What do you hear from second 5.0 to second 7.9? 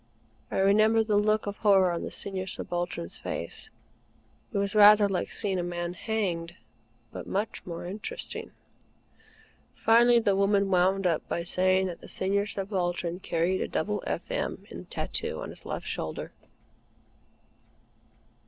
like seeing a man hanged; but much more